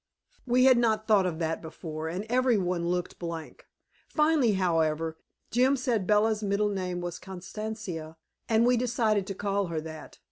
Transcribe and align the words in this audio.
We 0.47 0.63
had 0.63 0.79
not 0.79 1.07
thought 1.07 1.27
of 1.27 1.37
that 1.37 1.61
before 1.61 2.07
and 2.07 2.25
every 2.27 2.57
one 2.57 2.87
looked 2.89 3.19
blank. 3.19 3.67
Finally, 4.07 4.53
however, 4.53 5.19
Jim 5.51 5.75
said 5.77 6.07
Bella's 6.07 6.41
middle 6.41 6.69
name 6.69 7.01
was 7.01 7.19
Constantia, 7.19 8.17
and 8.49 8.65
we 8.65 8.77
decided 8.77 9.27
to 9.27 9.35
call 9.35 9.67
her 9.67 9.79
that. 9.81 10.17